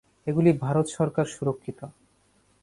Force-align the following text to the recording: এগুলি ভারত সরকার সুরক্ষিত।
এগুলি 0.27 0.51
ভারত 0.63 0.85
সরকার 0.87 1.25
সুরক্ষিত। 1.25 1.79